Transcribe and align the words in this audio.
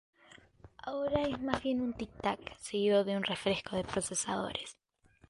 Ahora 0.79 1.21
es 1.27 1.39
más 1.43 1.61
bien 1.61 1.79
un 1.79 1.93
tictac 1.93 2.57
seguido 2.57 3.03
de 3.03 3.15
un 3.15 3.21
refresco 3.23 3.75
de 3.75 3.83
procesadores. 3.83 4.75